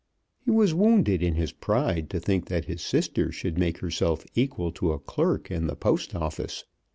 [0.39, 4.71] He was wounded in his pride to think that his sister should make herself equal
[4.71, 6.65] to a clerk in the Post Office.